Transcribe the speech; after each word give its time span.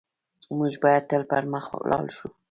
موږ 0.57 0.73
بايد 0.83 1.03
تل 1.09 1.21
پر 1.31 1.43
مخ 1.51 1.65
لاړ 1.89 2.05
شو. 2.15 2.27